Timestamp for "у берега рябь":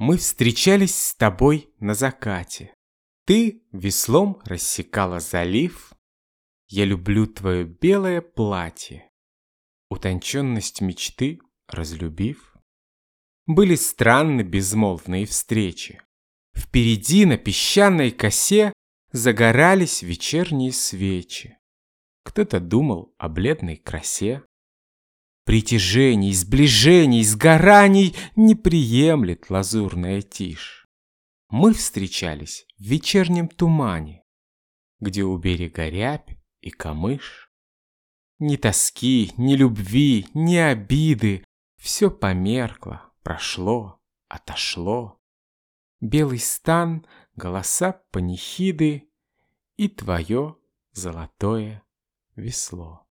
35.24-36.38